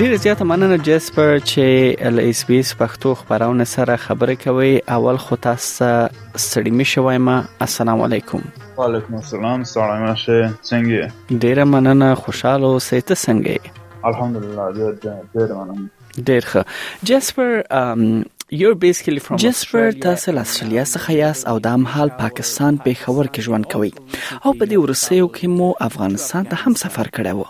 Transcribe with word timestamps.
ډیر 0.00 0.14
زیاته 0.24 0.44
مننه 0.48 0.76
جسپر 0.86 1.30
چې 1.36 2.02
ال 2.08 2.18
اس 2.24 2.40
بي 2.48 2.58
اس 2.64 2.68
پښتو 2.82 3.14
خبرونه 3.22 3.64
سره 3.70 3.96
خبرې 4.02 4.36
کوي 4.42 4.68
اول 4.96 5.16
خو 5.24 5.38
تاسو 5.46 5.88
ستړي 6.36 6.70
می 6.80 6.84
شوي 6.90 7.16
ما 7.28 7.34
السلام 7.66 8.00
علیکم 8.06 8.44
وعلیکم 8.76 9.14
السلام 9.22 9.64
سلام 9.70 10.06
شه 10.22 10.50
څنګه 10.52 11.42
ډیر 11.46 11.64
مننه 11.72 12.14
خوشاله 12.22 12.66
اوسئ 12.76 13.00
ته 13.10 13.20
څنګه 13.24 14.08
الحمدلله 14.12 14.94
ډیر 14.94 15.56
مننه 15.60 16.26
ډیر 16.30 16.50
ښه 16.52 17.12
جسپر 17.12 17.52
جسفر 18.50 19.92
تاسو 19.92 20.32
له 20.32 20.40
استرالیا 20.40 20.82
څخه 20.94 21.10
یاست 21.22 21.44
او 21.50 21.56
د 21.64 21.74
امهال 21.78 22.10
پاکستان 22.22 22.72
پیښور 22.86 23.26
کې 23.32 23.40
ژوند 23.48 23.64
کوئ 23.72 23.88
او 24.44 24.50
په 24.58 24.64
دې 24.70 24.76
ورسېو 24.82 25.26
کې 25.36 25.46
مو 25.56 25.70
افغانستان 25.88 26.42
ته 26.52 26.56
هم 26.62 26.72
سفر 26.82 27.06
کړی 27.16 27.32
وو 27.38 27.48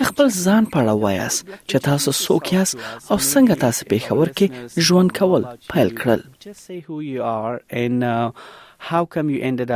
که 0.00 0.06
خپل 0.10 0.26
ځان 0.44 0.62
په 0.74 0.78
اړه 0.82 0.94
وایاست 1.04 1.42
چې 1.70 1.76
تاسو 1.88 2.10
څوک 2.24 2.44
یاست 2.56 2.74
او 3.10 3.16
څنګه 3.32 3.56
تاسو 3.64 3.82
پیښور 3.94 4.28
کې 4.36 4.46
ژوند 4.90 5.10
کول 5.18 5.42
پیل 5.70 5.90
کړل 6.00 6.20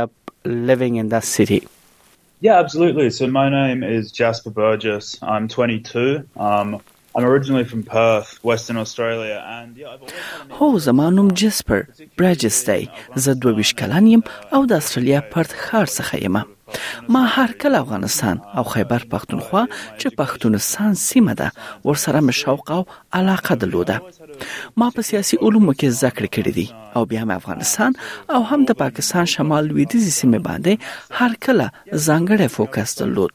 uh, 0.03 0.07
living 0.73 0.95
in 1.03 1.07
that 1.17 1.25
city 1.37 1.61
Yeah, 2.47 2.57
absolutely. 2.65 3.07
So 3.17 3.23
my 3.33 3.43
name 3.59 3.79
is 3.97 4.03
Jasper 4.19 4.49
Burgess. 4.59 5.05
I'm 5.33 5.45
22. 5.47 6.25
Um, 6.47 6.69
هو 10.51 10.77
زما 10.77 11.09
نوم 11.09 11.27
جسپر 11.27 11.81
برجس 12.17 12.69
دی 12.69 12.89
زه 13.15 13.33
دوه 13.33 13.51
ویشت 13.55 13.75
کلن 13.77 14.07
یم 14.07 14.23
او 14.53 14.65
د 14.65 14.73
استرالیا 14.73 15.21
پرت 15.21 15.51
ښار 15.55 15.87
څخه 15.97 16.23
یم 16.23 16.45
ما 17.09 17.25
هر 17.27 17.51
کله 17.61 17.81
افغانستان 17.81 18.41
او 18.57 18.63
خیبر 18.63 19.01
پښتونخوا 19.13 19.63
چې 19.99 20.07
پښتونستان 20.19 20.93
سیمه 20.93 21.33
ده 21.33 21.51
ورسره 21.83 22.19
مې 22.21 22.29
شوق 22.31 22.71
او 22.71 22.85
علاقه 23.13 23.55
درلوده 23.55 24.01
ما 24.77 24.89
په 24.95 25.01
سیاسي 25.01 25.37
علومو 25.41 25.73
کې 25.73 25.85
زده 25.87 26.09
کړې 26.11 26.29
کړې 26.35 26.51
دي 26.59 26.69
او 26.95 27.05
بیا 27.05 27.21
هم 27.23 27.31
افغانستان 27.31 27.93
او 28.29 28.41
هم 28.43 28.65
د 28.65 28.71
پاکستان 28.83 29.25
شمال 29.25 29.67
لویدیځ 29.69 30.19
سیمه 30.21 30.39
باندې 30.39 31.19
هر 31.21 31.31
کله 31.49 31.71
ځانګړی 31.93 32.47
فوکس 32.57 32.99
درلود 33.01 33.31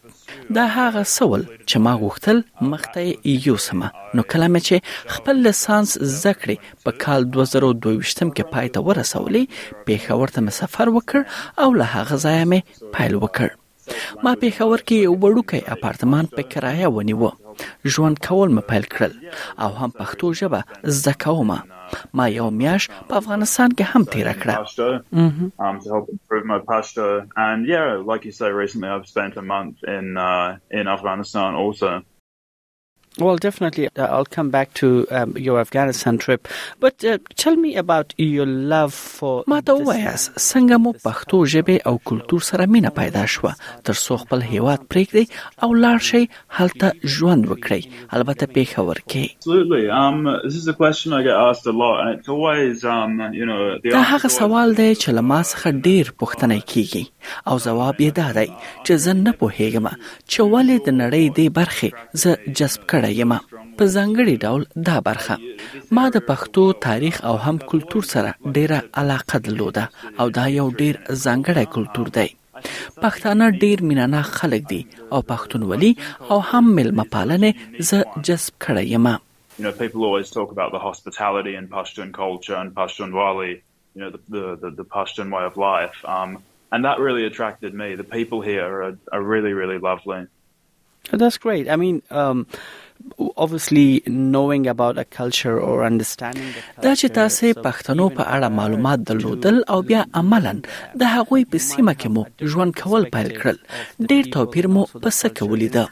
دا 0.57 0.65
هغه 0.77 1.03
سوال 1.17 1.43
چې 1.69 1.77
ما 1.85 1.93
غوښتل 2.03 2.37
مخته 2.73 3.01
یو 3.49 3.57
سم 3.67 3.81
نو 4.17 4.23
کلمه 4.33 4.61
چې 4.67 4.77
خپل 5.15 5.37
لسانس 5.47 5.91
زکړې 6.23 6.57
په 6.87 6.91
کال 7.05 7.21
2022م 7.37 8.29
کې 8.37 8.45
پای 8.55 8.67
ته 8.77 8.81
ورسولې 8.89 9.43
پیښور 9.91 10.27
ته 10.37 10.41
مسافر 10.49 10.87
وکړ 10.97 11.21
او 11.67 11.79
له 11.83 11.89
هغه 11.95 12.15
ځای 12.25 12.41
مې 12.51 12.93
پایل 12.99 13.15
وکړ 13.25 13.49
ما 14.27 14.33
پیښور 14.45 14.79
کې 14.87 14.97
یو 15.07 15.13
وړوکی 15.25 15.61
اپارتمان 15.79 16.31
په 16.37 16.49
کرایه 16.55 16.89
ونیو 16.97 17.33
ژوند 17.95 18.25
کول 18.29 18.51
مې 18.57 18.63
پیل 18.73 18.91
کړل 18.97 19.19
او 19.67 19.71
هم 19.81 19.91
پښتو 20.03 20.27
ژبه 20.43 20.61
زده 21.01 21.15
کومه 21.27 21.59
ما 22.17 22.25
یو 22.39 22.49
میاش 22.61 22.83
په 23.09 23.15
افغانستان 23.23 23.69
کې 23.77 23.85
هم 23.93 24.03
تیر 24.13 24.29
کړه 24.43 24.55
Well, 33.19 33.37
definitely. 33.39 33.89
Uh, 33.97 34.07
I'll 34.15 34.27
come 34.27 34.51
back 34.51 34.75
to 34.75 35.07
um, 35.11 35.35
your 35.39 35.59
Afghanistan 35.59 36.19
trip. 36.19 36.49
But 36.81 37.03
uh, 37.05 37.17
tell 37.37 37.57
me 37.57 37.77
about 37.77 38.09
your 38.19 38.45
love 38.47 38.93
for 38.95 39.45
ما 39.47 39.61
ته 39.61 39.73
وایاس 39.73 40.31
څنګه 40.37 40.77
مو 40.79 40.93
پښتو 41.05 41.47
ژبه 41.47 41.81
او 41.87 41.99
کلتور 42.11 42.41
سره 42.49 42.67
مینا 42.75 42.89
پیدا 42.99 43.23
شو 43.35 43.49
تر 43.85 43.93
څو 44.01 44.17
خپل 44.25 44.43
هیواد 44.49 44.81
پرېږدي 44.95 45.27
او 45.63 45.73
لاړ 45.75 45.99
شي 45.99 46.29
هلته 46.49 46.93
ژوند 47.15 47.47
وکړي 47.47 47.85
البته 48.19 48.47
پیښور 48.59 49.01
کې 49.11 49.27
Absolutely. 49.37 49.89
Um 50.01 50.21
this 50.45 50.57
is 50.61 50.69
a 50.75 50.77
question 50.83 51.13
I 51.21 51.23
get 51.29 51.37
asked 51.49 51.67
a 51.75 51.75
lot 51.79 52.05
and 52.05 52.11
it's 52.17 52.31
always 52.37 52.85
um 52.97 53.25
you 53.39 53.47
know 53.53 53.59
the 53.85 53.91
دا 53.97 54.03
هغه 54.13 54.29
سوال 54.37 54.75
دی 54.83 54.91
چې 54.95 55.09
لما 55.23 55.41
څخه 55.43 55.67
ډیر 55.67 56.13
پوښتنه 56.19 56.61
کیږي 56.61 57.05
او 57.49 57.59
ځواب 57.65 58.01
یې 58.01 58.11
دا 58.21 58.29
دی 58.43 58.47
چې 58.87 58.93
زه 59.09 59.13
نه 59.25 59.33
پوهیږم 59.43 59.89
چې 60.07 60.53
ولې 60.55 60.89
د 60.91 61.01
نړۍ 61.01 61.37
دې 61.37 61.51
برخه 61.51 61.91
زه 62.27 62.39
جذب 62.49 62.81
کړم 62.93 63.05
اړه 63.07 63.19
یم 63.23 63.33
په 63.79 63.85
ځانګړي 63.97 64.35
ډول 64.45 64.63
دا 64.89 64.97
برخه 65.09 65.95
ما 65.97 66.05
د 66.15 66.25
پښتو 66.29 66.63
تاریخ 66.87 67.15
او 67.29 67.35
هم 67.45 67.57
کلچر 67.73 68.05
سره 68.13 68.31
ډیره 68.57 68.79
علاقه 69.03 69.39
درلوده 69.49 69.85
او 70.23 70.27
دا 70.39 70.45
یو 70.59 70.67
ډیر 70.81 70.95
ځانګړی 71.25 71.67
کلچر 71.75 72.07
دی 72.17 72.29
پښتانه 73.03 73.45
ډیر 73.65 73.79
مینانه 73.91 74.23
خلک 74.37 74.63
دي 74.73 74.81
او 75.13 75.21
پښتونولي 75.33 75.93
او 76.31 76.39
هم 76.51 76.65
ملمه 76.79 77.05
پالنه 77.17 77.53
زه 77.89 78.01
جذب 78.31 78.55
کړی 78.69 78.87
یم 78.97 79.09
You 79.59 79.65
know, 79.67 79.71
people 79.85 80.03
always 80.09 80.31
talk 80.39 80.49
about 80.57 80.71
the 80.77 80.81
hospitality 80.89 81.53
and 81.59 81.67
Pashtun 81.77 82.09
culture 82.23 82.57
and 82.63 82.71
Pashtunwali, 82.81 83.53
you 83.97 84.01
know, 84.03 84.11
the, 84.35 84.43
the, 84.65 84.71
the 84.81 84.85
Pashtun 84.97 85.29
way 85.37 85.41
of 85.51 85.55
life. 85.63 85.97
Um, 86.17 86.31
and 86.79 86.89
that 86.89 86.97
really 87.07 87.25
attracted 87.31 87.73
me. 87.83 87.87
The 88.03 88.09
people 88.17 88.39
here 88.53 88.67
are, 88.87 88.93
are 89.19 89.23
really, 89.35 89.53
really 89.61 89.79
lovely. 89.89 90.21
That's 91.23 91.39
great. 91.47 91.67
I 91.77 91.79
mean, 91.85 91.97
um, 92.23 92.39
دا 93.17 93.73
چې 93.73 94.07
تاسو 97.17 97.51
پښتنو 97.65 98.07
په 98.19 98.31
اړه 98.35 98.53
معلومات 98.59 99.03
درلودل 99.11 99.59
او 99.75 99.77
بیا 99.91 100.03
عملا 100.21 100.53
د 101.03 101.11
هغوی 101.15 101.45
په 101.55 101.65
سیمه 101.67 101.95
کې 102.03 102.15
مو 102.17 102.23
ژوند 102.55 102.75
کول 102.81 103.05
پیل 103.17 103.29
کړل 103.41 103.59
ډېر 104.11 104.33
توپیر 104.37 104.67
مو 104.77 104.85
په 104.93 105.13
څه 105.17 105.29
کې 105.39 105.45
ولیدا 105.51 105.85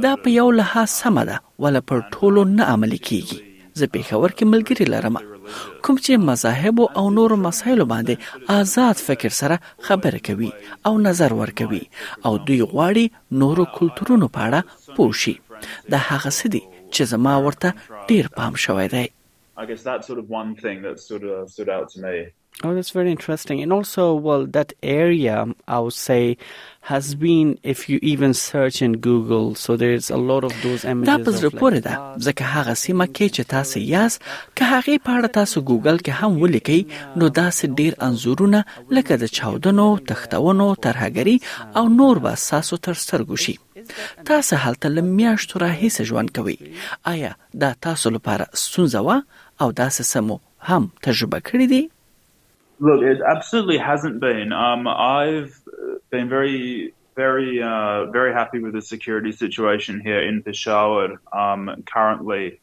دا 0.05 0.13
په 0.23 0.29
یو 0.39 0.49
لحاظ 0.61 0.89
سمه 1.03 1.23
ده 1.31 1.37
ولا 1.63 1.81
پر 1.89 1.99
ټولو 2.15 2.41
نه 2.57 2.65
عملي 2.75 3.01
کیږي 3.11 3.39
زه 3.79 3.87
پیښور 3.97 4.31
کې 4.37 4.45
ملګری 4.55 4.85
لرم 4.95 5.17
کوم 5.85 5.97
چې 6.05 6.13
مذاهب 6.31 6.77
او 6.99 7.05
نور 7.19 7.31
مسایل 7.47 7.81
باندې 7.93 8.15
آزاد 8.61 8.97
فکر 9.11 9.31
سره 9.41 9.57
خبرې 9.87 10.21
کوي 10.29 10.51
او 10.87 10.93
نظر 11.07 11.31
ورکوي 11.43 11.83
او 12.27 12.33
دوی 12.47 12.61
غواړي 12.71 13.07
نورو 13.45 13.65
کلتورونو 13.79 14.27
په 14.35 14.41
اړه 14.47 14.61
پوښي 14.99 15.35
دا 15.93 15.99
هغه 16.11 16.31
څه 16.39 16.47
دي 16.57 16.63
چې 16.95 17.03
زما 17.15 17.35
ورته 17.45 17.75
ډیر 18.09 18.25
پام 18.37 18.55
شوی 18.67 18.89
دی 18.97 19.07
I 19.63 19.65
guess 19.71 19.83
that's 19.91 20.07
sort 20.11 20.21
of 20.23 20.27
one 20.41 20.51
thing 20.65 20.77
that 20.87 20.97
sort 21.09 21.23
of 21.31 21.33
uh, 21.39 21.47
stood 21.55 21.71
out 21.77 21.87
to 21.95 21.99
me. 22.05 22.13
Oh, 22.63 22.75
that's 22.75 22.91
very 22.91 23.11
interesting. 23.11 23.63
And 23.63 23.73
also, 23.73 24.13
well, 24.13 24.45
that 24.49 24.75
area, 24.83 25.47
I 25.67 25.79
would 25.79 25.95
say, 25.95 26.37
has 26.83 27.15
been, 27.15 27.59
if 27.63 27.89
you 27.89 27.99
even 28.03 28.35
search 28.35 28.83
in 28.83 28.93
Google, 28.99 29.55
so 29.55 29.77
there's 29.77 30.11
a 30.11 30.19
lot 30.19 30.45
of 30.45 30.53
those 30.63 30.85
images. 30.85 31.07
دا 31.07 31.17
په 31.27 31.31
زړه 31.39 31.51
پورې 31.61 31.81
ده 31.87 31.95
ځکه 32.27 32.45
هغه 32.55 32.75
سیمه 32.83 33.07
کې 33.13 33.29
چې 33.35 33.43
تاسو 33.55 33.81
یاست 33.93 34.21
که 34.57 34.65
هغه 34.73 34.97
په 35.07 35.15
اړه 35.17 35.29
تاسو 35.39 35.63
ګوګل 35.71 35.99
کې 36.05 36.13
هم 36.21 36.39
ولیکئ 36.43 36.85
نو 37.23 37.29
داسې 37.41 37.65
ډیر 37.81 37.97
انزورونه 38.09 38.65
لکه 38.99 39.17
د 39.23 39.33
چاودنو 39.39 39.87
تختونو 40.13 40.67
ترهګری 40.89 41.37
او 41.81 41.85
نور 42.01 42.19
به 42.25 42.35
تاسو 42.51 42.77
تر 42.89 42.95
سترګو 43.05 43.37
شي 43.45 43.55
تاسو 44.33 44.57
هلته 44.67 44.89
لمیاشتو 44.99 45.59
راهیسه 45.65 46.05
ژوند 46.13 46.37
کوي 46.41 46.59
آیا 47.15 47.33
دا 47.65 47.73
تاسو 47.89 48.11
لپاره 48.19 48.47
سونځه 48.65 49.19
او 49.63 49.69
داسې 49.81 50.03
سمو 50.13 50.39
هم 50.69 50.91
تجربه 51.09 51.39
کړی 51.49 51.67
دی 51.73 51.83
Look, 52.87 53.03
it 53.13 53.21
absolutely 53.35 53.79
hasn't 53.91 54.21
been. 54.21 54.49
Um, 54.67 54.89
I've 54.89 55.53
been 56.15 56.29
very, 56.31 56.95
very, 57.15 57.63
uh, 57.63 58.07
very 58.19 58.33
happy 58.33 58.59
with 58.65 58.73
the 58.73 58.81
security 58.95 59.33
situation 59.33 60.01
here 60.01 60.23
in 60.29 60.35
Peshawar 60.47 61.09
um, 61.43 61.63
currently. 61.95 62.59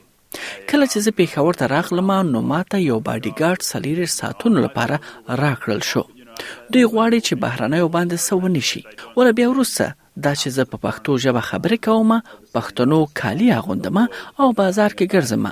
کله 0.74 0.90
چې 0.90 1.06
زه 1.08 1.16
پیښور 1.22 1.62
ته 1.64 1.72
راغلم 1.76 2.12
نو 2.34 2.44
ماته 2.52 2.84
یو 2.90 3.00
باډیګارد 3.08 3.70
سلیری 3.72 4.12
ساتون 4.18 4.62
لپاره 4.68 5.00
راکړل 5.46 5.88
شو 5.94 6.06
دوی 6.72 6.86
غواړي 6.86 7.20
چې 7.28 7.34
بهرنۍ 7.34 7.84
باندې 7.92 8.16
سونه 8.16 8.60
شي 8.60 8.84
ول 9.16 9.32
بیا 9.40 9.50
ورسره 9.50 9.96
دا 10.26 10.34
چې 10.36 10.48
زه 10.58 10.64
په 10.72 10.78
پښتو 10.86 11.18
ژبه 11.24 11.42
خبرې 11.42 11.80
کوم 11.88 12.22
پښتنو 12.56 13.00
کالی 13.22 13.52
اغوندم 13.58 13.98
او 14.40 14.48
بازار 14.62 14.92
کې 14.98 15.06
ګرځم 15.14 15.44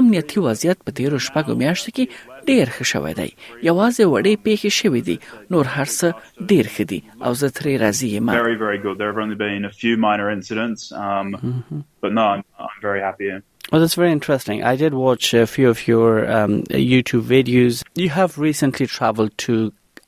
امنیتي 0.00 0.40
وضعیت 0.46 0.78
په 0.86 0.90
تیر 0.98 1.16
شپږو 1.18 1.54
میاشتو 1.64 1.90
کې 1.90 2.06
ډیر 2.46 2.70
ښه 2.70 2.84
شوی 2.92 3.14
دی 3.20 3.28
یوازې 3.62 4.02
وړې 4.12 4.34
پیښې 4.46 4.70
شوې 4.80 5.00
دي 5.08 5.20
نور 5.50 5.66
هرڅه 5.66 6.14
ډیر 6.50 6.68
ښه 6.74 6.82
دي 6.82 7.02
او 7.24 7.34
زه 7.34 7.48
ترې 7.48 7.80
راضی 7.82 8.08
یم 8.14 8.30
very 8.40 8.56
very 8.66 8.78
good 8.84 8.94
there 9.00 9.12
have 9.12 9.20
only 9.26 9.38
been 9.46 9.64
a 9.72 9.74
few 9.82 9.94
minor 10.08 10.28
incidents 10.38 10.82
um 11.06 11.26
but 12.02 12.10
no 12.18 12.24
I'm, 12.34 12.42
I'm 12.62 12.76
very 12.88 13.02
happy 13.08 13.26
here. 13.32 13.42
Well, 13.72 13.80
that's 13.84 13.98
very 14.04 14.12
interesting. 14.20 14.58
I 14.70 14.74
did 14.82 14.92
watch 15.06 15.26
a 15.42 15.46
few 15.54 15.66
of 15.74 15.78
your 15.90 16.08
um, 16.38 16.52
YouTube 16.94 17.24
videos. 17.36 17.74
You 18.04 18.08
have 18.20 18.30
recently 18.48 18.86
traveled 18.96 19.32
to 19.46 19.54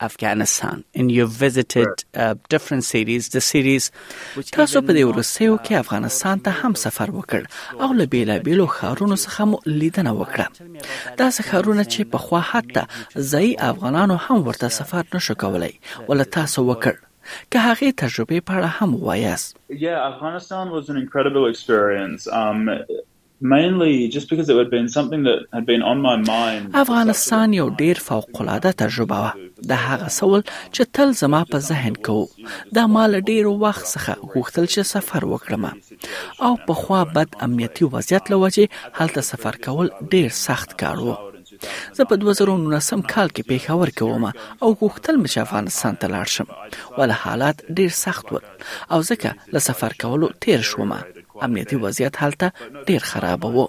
افغانستان 0.03 0.85
and 0.97 1.01
you 1.13 1.27
visited 1.47 1.89
uh, 2.15 2.35
different 2.55 2.85
cities 2.85 3.29
the 3.29 3.41
cities 3.55 3.91
تاسو 4.53 4.81
په 4.81 4.95
دې 4.95 5.03
ورسېو 5.03 5.59
کې 5.59 5.73
افغانستان 5.83 6.41
ته 6.49 6.65
هم 6.65 6.75
سفر 6.85 7.11
وکړ 7.19 7.87
او 7.87 7.93
له 8.01 8.05
بیلابیلو 8.15 8.67
خارونو 8.79 9.17
څخه 9.17 9.41
مو 9.41 9.61
لیدنه 9.67 10.17
وکړه 10.19 11.21
دا 11.23 11.31
خارونه 11.31 11.85
چې 11.85 12.01
په 12.17 12.27
خوا 12.27 12.41
حتی 12.41 12.81
ځای 13.31 13.55
افغانانو 13.71 14.15
هم 14.27 14.43
ورته 14.49 14.69
سفر 14.81 15.05
نشو 15.15 15.35
کولای 15.47 15.73
ول 16.11 16.25
تاسو 16.37 16.67
وکړ 16.75 16.95
که 17.55 17.59
هغه 17.65 17.91
تجربه 18.05 18.41
په 18.41 18.53
اړه 18.53 18.83
هم 18.83 18.95
وایاست 18.95 19.57
yeah 19.87 20.03
afghanistan 20.11 20.67
was 20.79 20.85
an 20.95 21.01
incredible 21.07 21.45
experience 21.53 22.23
um 22.43 22.71
mainly 23.55 23.95
just 24.17 24.27
because 24.33 24.49
it 24.53 24.57
had 24.63 24.69
been 24.77 24.89
something 24.97 25.23
that 25.29 25.39
had 25.55 25.65
been 25.71 25.83
on 25.93 25.99
my 26.07 26.15
mind 26.27 26.77
افغانستان 26.83 27.55
یو 27.55 27.69
ډیر 27.79 27.99
فوق 28.09 28.41
العاده 28.41 28.73
تجربه 28.83 29.21
وه 29.23 29.33
د 29.69 29.73
هغه 29.87 30.09
سوال 30.19 30.43
چې 30.75 30.83
تل 30.97 31.09
زما 31.23 31.41
په 31.53 31.59
ذهن 31.71 31.95
کې 32.05 32.11
وو 32.19 32.73
دا 32.79 32.83
مال 32.95 33.13
ډیر 33.31 33.51
وخت 33.65 33.85
څخه 33.95 34.13
غوښتل 34.33 34.65
چې 34.75 34.91
سفر 34.95 35.27
وکړم 35.33 35.65
او 36.47 36.53
په 36.67 36.75
خوا 36.83 37.03
بد 37.17 37.37
امنیتی 37.47 37.85
وضعیت 37.97 38.31
لوجه 38.33 38.67
هلته 39.01 39.27
سفر 39.33 39.61
کول 39.67 39.91
ډیر 40.15 40.29
سخت 40.47 40.79
کار 40.85 41.01
وو 41.09 41.15
زه 41.97 42.05
په 42.11 42.17
2019 42.25 43.05
کال 43.13 43.29
کې 43.35 43.49
پیښور 43.53 43.95
کې 43.97 44.03
وم 44.05 44.27
او 44.63 44.69
غوښتل 44.83 45.17
مې 45.25 45.39
افغانستان 45.47 45.97
ته 46.01 46.09
لاړ 46.15 46.29
شم 46.35 46.99
ول 46.99 47.13
حالات 47.23 47.65
ډیر 47.81 47.89
سخت 48.05 48.33
ول 48.33 48.43
او 48.91 49.03
ځکه 49.11 49.31
له 49.57 49.67
سفر 49.69 49.97
کولو 50.03 50.31
تیر 50.47 50.61
شوم 50.73 50.97
امنیتي 51.43 51.77
وضعیت 51.85 52.21
هلته 52.23 52.53
ډیر 52.91 52.99
خراب 53.13 53.45
وو 53.57 53.67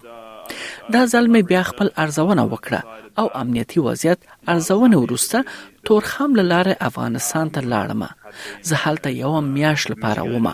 دا 0.91 1.01
ځل 1.13 1.25
مې 1.33 1.41
بیا 1.49 1.61
خپل 1.71 1.87
ارزونه 2.03 2.43
وکړه 2.53 2.81
او 3.21 3.27
امنیتی 3.41 3.79
وضعیت 3.87 4.19
ارزونه 4.53 4.97
ورسته 5.03 5.41
تورخم 5.89 6.35
لاره 6.39 6.75
افغانستان 6.89 7.51
ته 7.57 7.61
لاړم 7.61 8.07
زه 8.69 8.75
هلته 8.83 9.09
یو 9.17 9.41
میاش 9.55 9.89
لپاره 9.91 10.23
ومه 10.35 10.53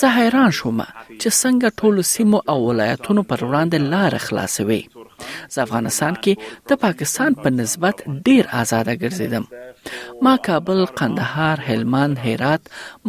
زه 0.00 0.08
حیران 0.18 0.50
شوم 0.58 0.80
چې 0.82 1.28
څنګه 1.42 1.76
ټول 1.80 2.00
سیمو 2.12 2.40
او 2.54 2.56
ولایتونو 2.68 3.22
پر 3.30 3.44
وړاندې 3.44 3.74
لار 3.92 4.16
خلاصوي 4.28 4.82
زه 5.50 5.62
افغانستان 5.66 6.14
کې 6.14 6.34
د 6.70 6.82
پاکستان 6.86 7.34
په 7.42 7.50
نسبت 7.60 8.02
ډیر 8.28 8.46
آزاد 8.62 8.92
ګرځیدم 8.94 9.44
ما 10.26 10.34
کابل، 10.48 10.84
قندهار، 10.98 11.60
هلمند، 11.68 12.18
هرات، 12.24 12.60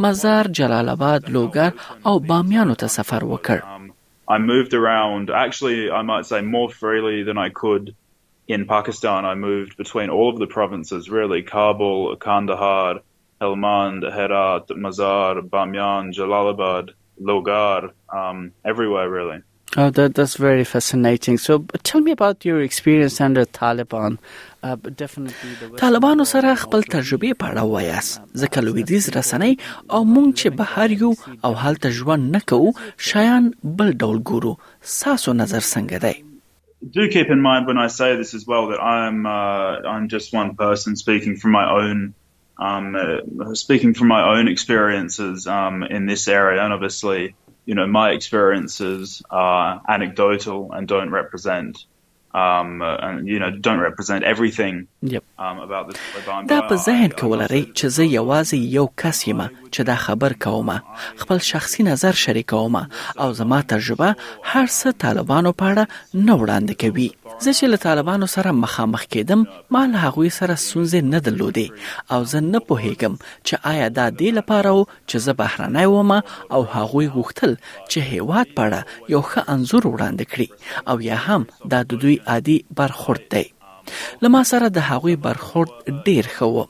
مزار، 0.06 0.48
جلال 0.62 0.90
آباد، 0.96 1.26
لوګر 1.26 1.72
او 2.06 2.20
بامیانو 2.30 2.74
ته 2.84 2.88
سفر 2.98 3.24
وکړ 3.34 3.77
I 4.30 4.40
moved 4.40 4.74
around. 4.74 5.30
Actually, 5.30 5.90
I 5.90 6.02
might 6.02 6.26
say 6.26 6.42
more 6.42 6.70
freely 6.70 7.24
than 7.24 7.38
I 7.38 7.50
could 7.50 7.96
in 8.48 8.68
Pakistan. 8.68 9.24
I 9.26 9.36
moved 9.36 9.78
between 9.78 10.10
all 10.10 10.30
of 10.30 10.40
the 10.40 10.48
provinces, 10.48 11.10
really 11.10 11.44
Kabul, 11.44 12.18
Kandahar, 12.18 13.00
Helmand, 13.40 14.04
Herat, 14.04 14.68
Mazar, 14.70 15.42
Bamyan, 15.42 16.14
Jalalabad, 16.14 16.92
Logar, 17.22 17.94
um, 18.14 18.52
everywhere 18.66 19.10
really. 19.10 19.42
Oh, 19.80 19.92
that, 19.92 20.16
that's 20.16 20.38
very 20.38 20.64
fascinating. 20.64 21.38
So, 21.38 21.64
uh, 21.72 21.78
tell 21.84 22.02
me 22.02 22.10
about 22.10 22.44
your 22.44 22.62
experience 22.62 23.22
under 23.22 23.46
Taliban. 23.46 24.18
طالبانو 25.78 26.22
uh, 26.24 26.28
سره 26.28 26.56
خپل 26.56 26.82
په 27.34 27.48
اړه 27.48 27.92
uh, 27.98 28.02
ځکه 28.36 28.62
رسنۍ 29.20 29.56
او 29.92 30.04
مونږ 30.04 30.36
چې 30.42 30.98
یو 31.02 31.14
او 31.44 32.74
شایان 32.98 33.52
بل 33.64 33.92
ډول 34.04 34.18
ګورو 34.30 34.56
ساسو 34.82 35.34
نظر 35.34 35.60
څنګه 35.74 35.98
دی 36.06 36.16
Do 36.98 37.04
keep 37.14 37.28
in 37.36 37.40
mind 37.50 37.64
when 37.70 37.78
I 37.78 37.88
say 38.00 38.10
this 38.22 38.32
as 38.40 38.44
well 38.52 38.66
that 38.72 38.80
I'm 38.98 39.18
uh, 39.38 39.74
I'm 39.94 40.06
just 40.16 40.28
one 40.42 40.52
person 40.64 40.92
speaking 41.04 41.34
from 41.42 41.52
my 41.60 41.66
own 41.80 41.98
um, 42.68 42.86
uh, 43.04 43.54
speaking 43.66 43.92
from 44.00 44.08
my 44.18 44.22
own 44.34 44.46
experiences 44.56 45.38
um, 45.60 45.76
in 45.98 46.02
this 46.12 46.24
area 46.40 46.60
and 46.66 46.72
obviously 46.78 47.22
you 47.68 47.76
know, 47.78 47.86
my 48.00 48.08
experiences 48.18 49.22
are 49.30 49.82
anecdotal 49.96 50.60
and 50.74 50.84
don't 50.94 51.12
represent 51.22 51.74
um, 52.34 52.70
you 53.26 53.40
know, 53.40 53.50
don't 53.50 53.80
represent 53.80 54.24
everything 54.24 54.88
yep. 55.02 55.24
um, 55.40 55.58
about 55.60 55.88
this 55.88 55.98
دا 56.52 56.60
په 56.68 56.76
ذهن 56.84 57.10
کې 57.14 57.32
ولرئ 57.32 57.62
چې 57.62 57.90
زه 57.96 58.06
یوازې 58.06 58.76
یو 58.76 58.86
کس 59.04 59.22
یم 59.28 59.42
چې 59.54 59.84
دا 59.92 59.96
خبر 60.04 60.34
کوم 60.48 60.72
خپل 61.24 61.38
شخصي 61.50 61.84
نظر 61.90 62.12
شریکوم 62.26 62.76
او 62.82 63.32
زما 63.42 63.62
تجربه 63.74 64.14
هر 64.44 64.68
څه 64.68 64.92
طالبانو 65.06 65.54
په 65.64 65.74
اړه 65.74 66.24
نه 66.30 66.40
وړاندې 66.44 66.82
کوي 66.86 67.10
زه 67.46 67.52
چې 67.58 67.64
له 67.72 67.78
طالبانو 67.82 68.28
سره 68.34 68.52
مخامخ 68.60 69.02
کېدم 69.16 69.42
ما 69.74 69.82
له 69.90 69.98
هغوی 70.08 70.30
سره 70.38 70.54
سونځې 70.70 71.00
نه 71.12 71.20
درلودې 71.26 71.68
او 72.16 72.24
زه 72.32 72.40
نه 72.46 72.60
پوهیږم 72.70 73.14
چې 73.48 73.56
آیا 73.72 73.88
دا 73.98 74.06
دې 74.10 74.30
لپاره 74.40 74.72
و 74.80 74.86
چې 75.10 75.18
زه 75.26 75.34
بهرنی 75.42 75.84
وم 75.92 76.12
او 76.52 76.62
هغوی 76.76 77.10
غوښتل 77.18 77.54
چې 77.92 77.98
هیواد 78.14 78.48
پړه 78.58 78.82
یو 79.16 79.22
ښه 79.22 79.50
انزور 79.54 79.88
وړاندې 79.88 80.26
کړي 80.34 80.48
او 80.90 81.02
یا 81.10 81.18
هم 81.28 81.46
دا 81.76 81.82
د 81.92 82.02
دوی 82.06 82.18
عادي 82.32 82.58
برخورد 82.82 83.30
دی 83.36 83.46
لما 84.24 84.42
سره 84.54 84.68
د 84.80 84.90
هغوی 84.90 85.16
برخورد 85.28 85.72
ډیر 86.08 86.24
ښه 86.38 86.44
و 86.56 86.66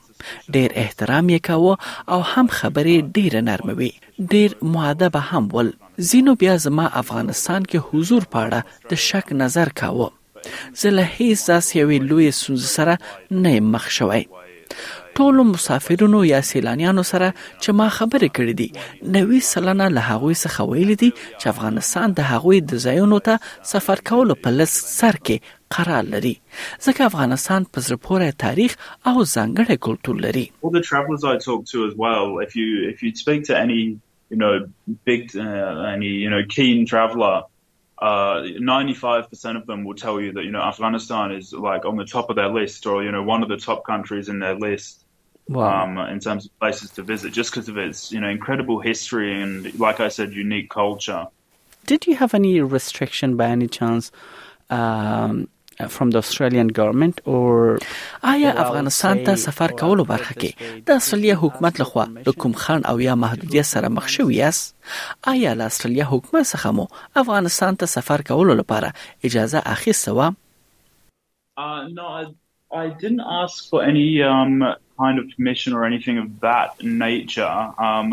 ډیر 0.54 0.68
احترام 0.84 1.28
یې 1.28 1.40
کاوه 1.40 1.76
او 2.16 2.20
هم 2.34 2.46
خبرې 2.48 2.96
ډیر 3.16 3.40
نرموي 3.48 3.90
ډیر 4.36 4.56
مؤدب 4.76 5.16
هم 5.32 5.44
ول 5.56 5.72
زینو 6.12 6.34
بیا 6.44 6.56
زما 6.68 6.86
افغانستان 7.04 7.64
کې 7.72 7.90
حضور 7.92 8.30
پاړه 8.36 8.62
د 8.94 9.04
شک 9.08 9.32
نظر 9.42 9.68
کاوه 9.84 10.16
زه 10.80 10.88
له 10.96 11.04
هیڅ 11.16 11.38
داسې 11.52 11.70
یوې 11.82 11.98
لویې 12.08 12.32
ستونزې 12.40 12.68
سره 12.78 12.94
نه 13.42 13.50
یم 13.56 13.66
مخ 13.74 13.84
شوی 13.98 14.24
ټولو 15.22 15.40
مسافرونو 15.54 16.18
یا 16.32 16.40
سیلانیانو 16.52 17.02
سره 17.12 17.28
چې 17.62 17.70
ما 17.78 17.86
خبرې 17.98 18.28
کړې 18.36 18.54
دي 18.60 18.68
نوې 19.16 19.38
سلنه 19.52 19.86
له 19.96 20.02
هغوی 20.10 20.34
څخه 20.44 20.60
ویل 20.70 20.92
دي 21.02 21.10
چې 21.40 21.46
افغانستان 21.54 22.08
د 22.18 22.28
هغوی 22.32 22.58
د 22.60 22.72
ځایونو 22.86 23.18
ته 23.26 23.34
سفر 23.72 24.02
کولو 24.10 24.34
په 24.44 24.50
لس 24.58 24.72
سر 24.98 25.18
کې 25.26 25.36
قرار 25.76 26.04
لري 26.14 26.34
ځکه 26.86 27.08
افغانستان 27.10 27.60
په 27.72 27.78
زړه 27.86 28.04
پورې 28.06 28.40
تاریخ 28.46 28.72
او 29.08 29.16
ځانګړی 29.34 29.76
کلتور 29.86 30.16
لري 30.26 30.46
All 30.64 30.74
the 30.78 30.84
travelers 30.90 31.22
I 31.32 31.36
talk 31.48 31.60
to 31.72 31.78
as 31.88 31.94
well 32.04 32.26
if 32.48 32.52
you 32.60 32.68
if 32.94 32.98
you 33.02 33.08
speak 33.24 33.40
to 33.50 33.54
any 33.64 33.80
you 34.32 34.38
know 34.44 34.54
big 35.10 35.20
uh, 35.46 35.94
any 35.96 36.10
you 36.24 36.30
know 36.34 36.42
keen 36.56 36.78
traveler 36.92 37.36
uh, 38.00 38.42
95% 38.60 39.56
of 39.56 39.66
them 39.66 39.84
will 39.84 39.94
tell 39.94 40.20
you 40.20 40.32
that 40.32 40.44
you 40.44 40.50
know 40.52 40.60
Afghanistan 40.62 41.32
is 41.32 41.52
like 41.52 41.84
on 41.84 41.96
the 41.96 42.04
top 42.04 42.30
of 42.30 42.36
their 42.36 42.48
list, 42.48 42.86
or 42.86 43.02
you 43.02 43.10
know 43.10 43.22
one 43.24 43.42
of 43.42 43.48
the 43.48 43.56
top 43.56 43.84
countries 43.84 44.28
in 44.28 44.38
their 44.38 44.54
list. 44.54 45.04
Wow. 45.48 45.84
Um, 45.84 45.98
in 46.10 46.20
terms 46.20 46.44
of 46.44 46.56
places 46.60 46.90
to 46.92 47.02
visit, 47.02 47.32
just 47.32 47.50
because 47.52 47.68
of 47.68 47.76
its 47.78 48.12
you 48.12 48.20
know 48.20 48.28
incredible 48.28 48.78
history 48.80 49.40
and, 49.40 49.78
like 49.80 49.98
I 49.98 50.08
said, 50.08 50.32
unique 50.32 50.70
culture. 50.70 51.26
Did 51.86 52.06
you 52.06 52.16
have 52.16 52.34
any 52.34 52.60
restriction 52.60 53.36
by 53.36 53.46
any 53.46 53.66
chance 53.66 54.12
um, 54.68 55.48
from 55.86 56.10
the 56.10 56.18
Australian 56.18 56.68
government 56.78 57.20
or 57.24 57.78
آیا 58.24 58.52
افغانستان 58.60 59.24
ته 59.24 59.34
سفر 59.34 59.70
کولو 59.72 60.04
برخه 60.04 60.34
کې 60.34 60.80
د 60.88 60.98
استرالیا 61.00 61.36
حکومت 61.42 61.80
لخوا 61.80 62.04
د 62.28 62.32
کوم 62.44 62.52
خان 62.62 62.84
او 62.88 63.00
یا 63.00 63.14
محدودیت 63.24 63.64
سره 63.70 63.88
مخ 63.98 64.08
شوی 64.16 64.34
یاست 64.36 64.74
آیا 65.32 65.52
له 65.60 65.64
استرالیا 65.72 66.06
حکومت 66.10 66.46
څخه 66.50 66.66
مو 66.80 66.86
افغانستان 67.24 67.76
ته 67.82 67.86
سفر 67.96 68.22
کولو 68.32 68.54
لپاره 68.62 68.92
اجازه 69.30 69.62
اخیسته 69.66 70.12
و 70.12 70.30
نو 71.94 72.10
uh, 72.22 72.28
I 72.78 72.84
didn't 73.02 73.24
ask 73.42 73.68
for 73.70 73.78
any 73.90 74.08
um, 74.32 74.56
kind 75.02 75.16
of 75.20 75.24
permission 75.36 75.76
or 75.76 75.84
anything 75.90 76.16
of 76.24 76.26
that 76.46 76.82
nature. 77.04 77.54
Um, 77.86 78.08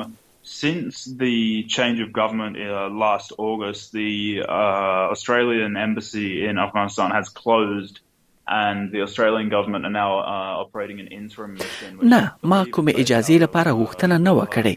since 0.45 1.05
the 1.05 1.63
change 1.63 1.99
of 1.99 2.13
government 2.13 2.55
uh, 2.57 2.87
last 2.89 3.33
August, 3.39 3.91
the 3.93 4.43
uh, 4.47 5.11
Australian 5.11 5.75
embassy 5.75 6.45
in 6.45 6.59
Afghanistan 6.59 7.09
has 7.09 7.29
closed 7.29 7.99
and 8.47 8.91
the 8.91 9.01
Australian 9.01 9.49
government 9.49 9.85
are 9.85 9.89
now 9.91 10.19
uh, 10.19 10.61
operating 10.61 10.99
an 10.99 11.07
interim 11.07 11.53
mission 11.53 11.97
نه 12.03 12.31
ما 12.43 12.63
کوم 12.65 12.87
اجازه 12.89 13.37
لپاره 13.37 13.71
غوښتنه 13.85 14.17
نه 14.17 14.31
وکړې 14.31 14.75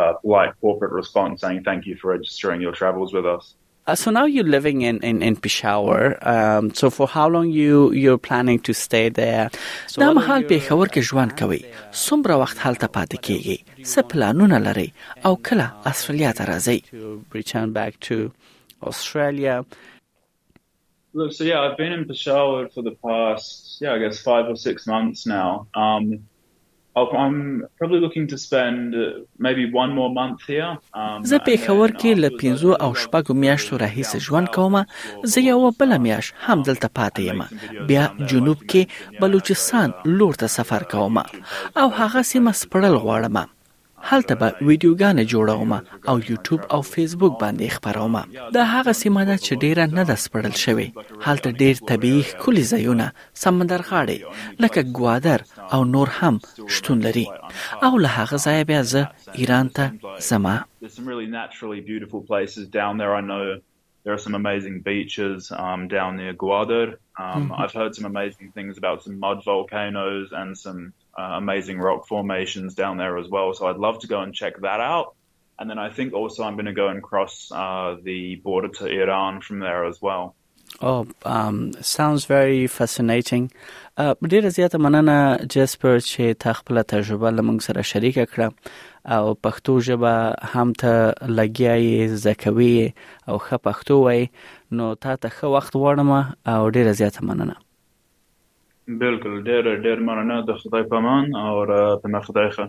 uh, 0.00 0.12
polite 0.22 0.54
corporate 0.64 0.94
response 1.02 1.36
saying 1.46 1.60
thank 1.68 1.84
you 1.90 1.94
for 2.02 2.06
registering 2.16 2.64
your 2.66 2.72
travels 2.80 3.12
with 3.18 3.26
us. 3.36 3.44
Uh, 3.92 3.94
so 4.00 4.10
now 4.16 4.24
you're 4.34 4.50
living 4.54 4.80
in, 4.90 4.96
in, 5.10 5.22
in 5.28 5.34
Peshawar. 5.42 6.00
Um, 6.34 6.72
so 6.78 6.90
for 6.96 7.06
how 7.16 7.28
long 7.36 7.46
you 7.58 7.76
you're 8.04 8.22
planning 8.28 8.58
to 8.68 8.72
stay 8.78 9.04
there? 9.18 9.44
So 9.92 10.00
دا 10.02 10.12
مهال 10.12 10.46
پېښور 10.54 10.88
کې 10.88 10.98
ژوند 11.10 11.38
کوي. 11.40 11.60
څومره 11.92 12.34
وخت 12.40 12.58
هلته 12.64 12.86
پاتې 12.86 13.16
کیږي؟ 13.16 13.60
څه 13.90 14.02
پلانونه 14.14 14.58
لري؟ 14.68 14.92
او 15.30 15.36
کله 15.36 15.70
استرالیا 15.92 16.32
ته 16.32 16.44
راځي؟ 16.44 16.82
Return 17.42 17.72
back 17.78 18.00
to 18.08 18.18
Australia. 18.92 19.62
Look, 21.18 21.32
so 21.32 21.44
yeah, 21.44 21.60
I've 21.64 21.78
been 21.82 21.92
in 21.98 22.02
Peshawar 22.10 22.62
for 22.74 22.82
the 22.88 22.94
past, 23.06 23.50
yeah, 23.80 23.92
I 23.96 23.98
guess 24.02 24.16
five 24.30 24.44
or 24.52 24.56
six 24.68 24.76
months 24.92 25.20
now. 25.38 25.66
Um, 25.84 26.04
I'm 26.96 27.38
probably 27.78 28.00
looking 28.04 28.26
to 28.32 28.36
spend 28.48 28.94
uh, 28.94 29.00
maybe 29.46 29.62
one 29.82 29.90
more 29.98 30.10
month 30.22 30.40
here. 30.52 30.70
Um, 31.02 31.22
زه 31.24 31.38
په 31.48 31.56
خبر 31.68 31.90
کې 32.02 32.20
ل 32.20 32.38
15 32.44 32.76
او 32.84 32.90
شپږ 33.04 33.32
میاشتو 33.44 33.78
راهیسې 33.78 34.18
ژوند 34.26 34.48
کوم 34.54 34.84
زه 35.34 35.40
یو 35.48 35.70
بل 35.80 35.98
میاش 36.06 36.32
هم 36.40 36.62
دلته 36.70 36.88
پاتې 36.98 37.20
یم 37.20 37.44
بیا 37.90 38.06
uh, 38.12 38.22
جنوب 38.32 38.56
کې 38.56 38.82
uh, 38.86 39.20
بلوچستان 39.24 39.92
لور 40.20 40.34
ته 40.44 40.54
سفر 40.60 40.82
کوم 40.94 41.18
او 41.24 41.88
هغه 42.00 42.22
سیمه 42.22 42.52
سپړل 42.62 43.04
غواړم 43.08 43.44
هلته 44.10 44.34
به 44.40 44.48
ویډیوګانې 44.68 45.24
جوړوم 45.32 45.72
او 46.10 46.16
یوټیوب 46.30 46.60
او 46.74 46.80
فیسبوک 46.92 47.34
باندې 47.42 47.66
خپروم 47.76 48.14
دا 48.56 48.62
هغه 48.76 48.92
سیمه 49.02 49.22
ده 49.28 49.36
چې 49.46 49.52
ډیره 49.64 49.84
نه 49.96 50.02
ده 50.08 50.16
سپړل 50.24 50.54
شوې 50.64 50.88
هلته 51.26 51.48
ډیر 51.62 51.76
طبیعي 51.90 52.22
ښکلي 52.30 52.64
ځایونه 52.72 53.06
سمندر 53.44 53.80
غاړې 53.90 54.18
لکه 54.62 54.80
ګوادر 54.98 55.40
او 55.74 55.80
نور 55.94 56.08
هم 56.18 56.34
شتون 56.74 56.98
لري 57.06 57.26
او 57.86 57.92
له 58.04 58.08
هغه 58.18 58.36
ځایه 58.46 58.62
بیا 58.70 58.82
زه 58.92 59.02
ایران 59.40 59.66
ته 59.76 59.84
ځم 60.28 60.46
There 64.08 64.16
are 64.18 64.26
some 64.28 64.36
amazing 64.46 64.76
beaches 64.90 65.38
um, 65.66 65.80
down 65.96 66.12
near 66.22 66.32
Gwadar. 66.42 66.88
Um, 67.24 67.30
mm-hmm. 67.34 67.58
I've 67.60 67.74
heard 67.80 67.92
some 67.98 68.06
amazing 68.14 68.48
things 68.56 68.74
about 68.82 68.98
some 69.04 69.16
mud 69.26 69.38
volcanoes 69.52 70.26
and 70.40 70.50
some 70.64 70.80
uh, 71.18 71.34
amazing 71.42 71.78
rock 71.80 72.06
formations 72.06 72.74
down 72.74 72.96
there 72.98 73.16
as 73.18 73.28
well. 73.28 73.52
So 73.54 73.66
I'd 73.66 73.76
love 73.76 74.00
to 74.00 74.06
go 74.06 74.20
and 74.20 74.34
check 74.34 74.60
that 74.62 74.80
out. 74.80 75.14
And 75.58 75.70
then 75.70 75.78
I 75.78 75.88
think 75.90 76.12
also 76.12 76.42
I'm 76.44 76.54
going 76.54 76.66
to 76.66 76.74
go 76.74 76.88
and 76.88 77.02
cross 77.02 77.50
uh, 77.52 77.96
the 78.02 78.36
border 78.36 78.68
to 78.78 78.84
Iran 78.86 79.40
from 79.40 79.58
there 79.60 79.84
as 79.86 80.00
well. 80.02 80.34
Oh, 80.82 81.06
um, 81.24 81.60
sounds 81.94 82.22
very 82.36 82.60
fascinating. 82.78 83.44
په 83.98 84.26
ډیره 84.32 84.48
زیاته 84.56 84.78
مننه 84.86 85.14
جسپر 85.54 85.94
چې 86.08 86.34
تا 86.44 86.52
خپل 86.58 86.80
تجربه 86.92 87.30
لمونږ 87.36 87.60
سره 87.68 87.84
شریک 87.92 88.18
کړه 88.32 89.16
او 89.16 89.32
پښتو 89.46 89.76
ژبه 89.88 90.14
هم 90.52 90.74
ته 90.84 91.34
لګیاي 91.38 92.08
زکوي 92.26 92.94
او 93.28 93.38
ښه 93.46 93.60
پښتو 93.68 93.96
وای 94.06 94.26
نو 94.80 94.94
تا 95.06 95.14
ته 95.22 95.28
ښه 95.38 95.56
وخت 95.58 95.78
وړم 95.84 96.12
او 96.56 96.64
ډیره 96.68 96.92
زیاته 97.02 97.24
مننه 97.30 97.56
بالکل 98.88 99.42
ډیر 99.48 99.74
ډیر 99.86 99.98
مننه 100.08 100.36
د 100.48 100.58
خدای 100.60 100.82
پامان 100.90 101.24
او 101.44 101.54
په 102.02 102.08
خدای 102.26 102.48
ښه 102.56 102.64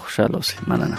خوشاله 0.00 0.34
اوسئ 0.38 0.56
مننه 0.68 0.98